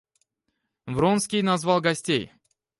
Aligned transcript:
Вронский 0.87 1.43
назвал 1.43 1.79
гостей. 1.79 2.31